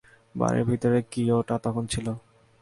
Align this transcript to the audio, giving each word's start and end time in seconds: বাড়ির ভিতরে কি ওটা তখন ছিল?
বাড়ির 0.35 0.63
ভিতরে 0.69 0.99
কি 1.11 1.21
ওটা 1.31 1.55
তখন 1.65 1.83
ছিল? 1.93 2.07